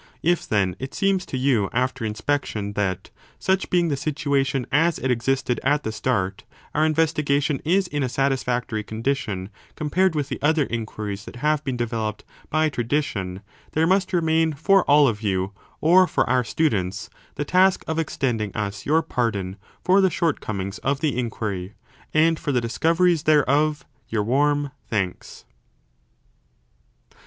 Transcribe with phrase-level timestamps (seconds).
[0.23, 4.97] If, then, it seems to you after inspec tion that, such being the situation as
[4.97, 6.43] it existed at the start,
[6.73, 11.77] our investigation is in a satisfactory condition compared with the other inquiries that have been
[11.77, 13.41] developed by tradi 5 tion,
[13.73, 18.51] there must remain for all of you, or for our students, the task of extending
[18.55, 21.75] us your pardon for the shortcomings of the inquiry,
[22.11, 25.45] and for the discoveries thereof your warm thanks.